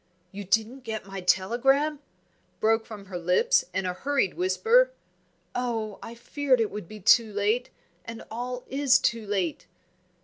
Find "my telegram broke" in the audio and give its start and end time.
1.05-2.87